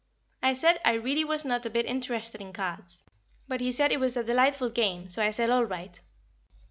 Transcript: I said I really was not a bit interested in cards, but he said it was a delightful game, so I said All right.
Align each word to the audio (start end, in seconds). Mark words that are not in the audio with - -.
I 0.41 0.53
said 0.53 0.79
I 0.83 0.93
really 0.95 1.23
was 1.23 1.45
not 1.45 1.63
a 1.67 1.69
bit 1.69 1.85
interested 1.85 2.41
in 2.41 2.53
cards, 2.53 3.03
but 3.47 3.61
he 3.61 3.71
said 3.71 3.91
it 3.91 3.99
was 3.99 4.17
a 4.17 4.23
delightful 4.23 4.71
game, 4.71 5.09
so 5.09 5.21
I 5.21 5.29
said 5.29 5.51
All 5.51 5.65
right. 5.65 5.99